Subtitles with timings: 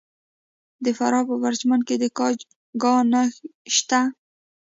[0.83, 2.37] د فراه په پرچمن کې د ګچ
[2.81, 3.07] کان
[3.75, 4.01] شته.